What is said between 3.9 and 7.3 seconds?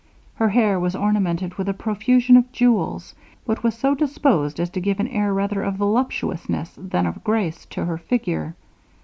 disposed as to give an air rather of voluptuousness than of